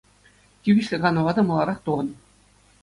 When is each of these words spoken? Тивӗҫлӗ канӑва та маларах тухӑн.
Тивӗҫлӗ 0.67 0.97
канӑва 1.05 1.31
та 1.41 1.47
маларах 1.51 1.79
тухӑн. 1.91 2.09